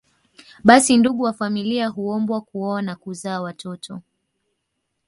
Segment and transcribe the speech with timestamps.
[0.63, 4.01] Basi ndugu wa familia huombwa kuoa na kuzaa watoto